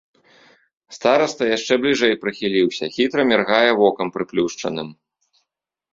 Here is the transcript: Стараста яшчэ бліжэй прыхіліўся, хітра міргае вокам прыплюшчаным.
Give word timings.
Стараста 0.95 1.43
яшчэ 1.57 1.73
бліжэй 1.83 2.13
прыхіліўся, 2.25 2.83
хітра 2.95 3.21
міргае 3.33 3.71
вокам 3.83 4.07
прыплюшчаным. 4.17 4.89